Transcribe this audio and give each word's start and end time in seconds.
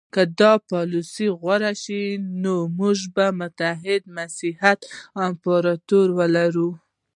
که 0.13 0.23
دا 0.39 0.51
پالیسي 0.69 1.27
غوره 1.41 1.71
شي 1.83 2.03
نو 2.43 2.55
موږ 2.79 2.99
به 3.15 3.25
متحده 3.39 4.09
مسیحي 4.17 4.73
امپراطوري 5.25 6.27
لرو. 6.35 6.69